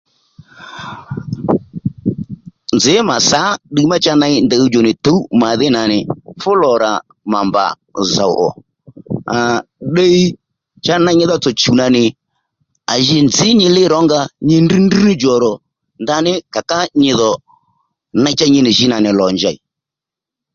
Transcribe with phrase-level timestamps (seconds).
[2.75, 5.99] Nzǐ mà sǎ ddiy má cha ney ndey ɦuwdjò nì tǔw màdhí nà nì
[6.41, 6.91] fú lò rà
[7.31, 7.65] mà mbà
[8.13, 8.49] zòw ò
[9.37, 9.55] àà
[9.89, 10.19] ddiy
[10.85, 12.03] cha ney nyi dhotsò chùw nà nì
[12.91, 15.51] à ji nzǐ nyi lí rǒnga nyi drŕ drŕ ní djò nò
[16.03, 17.29] ndaní kà ká nyi dhò
[18.23, 19.57] ney cha nyi nì jǐ nà nì lò njèy